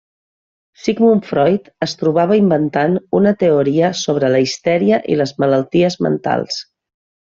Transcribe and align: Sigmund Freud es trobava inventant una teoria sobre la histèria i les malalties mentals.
Sigmund 0.85 1.27
Freud 1.31 1.69
es 1.87 1.93
trobava 1.99 2.39
inventant 2.41 2.97
una 3.21 3.37
teoria 3.45 3.95
sobre 4.03 4.35
la 4.35 4.43
histèria 4.49 5.03
i 5.17 5.23
les 5.25 5.39
malalties 5.47 6.05
mentals. 6.11 6.65